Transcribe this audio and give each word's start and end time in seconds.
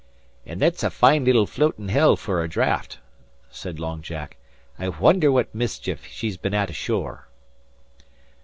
"An' 0.47 0.57
that's 0.57 0.81
a 0.81 0.89
fine 0.89 1.25
little 1.25 1.45
floatin' 1.45 1.89
hell 1.89 2.15
fer 2.15 2.39
her 2.41 2.47
draught," 2.47 2.97
said 3.51 3.79
Long 3.79 4.01
Jack. 4.01 4.37
"I 4.79 4.89
wondher 4.89 5.31
what 5.31 5.53
mischief 5.53 6.05
he's 6.05 6.37
been 6.37 6.55
at 6.55 6.71
ashore." 6.71 7.27